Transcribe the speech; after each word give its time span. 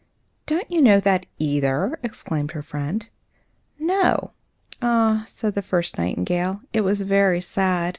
"Don't 0.47 0.71
you 0.71 0.81
know 0.81 0.99
that, 0.99 1.27
either?" 1.37 1.99
exclaimed 2.01 2.53
her 2.53 2.63
friend. 2.63 3.07
"No." 3.77 4.31
"Ah!" 4.81 5.25
said 5.27 5.53
the 5.53 5.61
first 5.61 5.99
nightingale, 5.99 6.61
"it 6.73 6.81
was 6.81 7.01
very 7.03 7.39
sad. 7.39 7.89